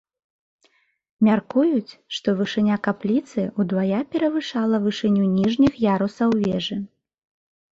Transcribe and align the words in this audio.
Мяркуюць, 1.27 1.97
што 2.17 2.33
вышыня 2.39 2.77
капліцы 2.87 3.45
ўдвая 3.65 4.01
перавышала 4.15 4.75
вышыню 4.87 5.23
ніжніх 5.37 5.73
ярусаў 5.95 6.29
вежы. 6.45 6.77